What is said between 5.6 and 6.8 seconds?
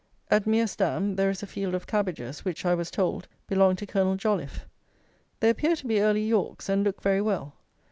to be early Yorks,